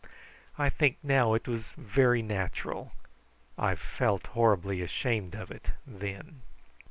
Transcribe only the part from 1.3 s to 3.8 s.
it was very natural: I